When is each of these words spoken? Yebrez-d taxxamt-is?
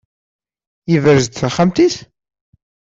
Yebrez-d 0.91 1.33
taxxamt-is? 1.35 1.95